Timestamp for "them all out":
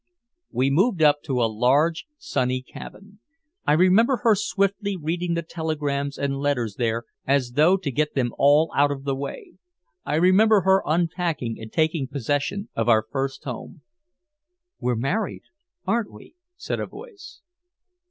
8.15-8.89